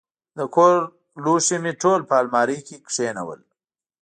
[0.37, 0.75] د کور
[1.23, 3.39] لوښي مې ټول په المارۍ کې کښېنول.